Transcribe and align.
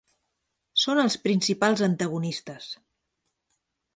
Són 0.83 1.01
els 1.01 1.17
principals 1.27 1.85
antagonistes. 1.89 2.71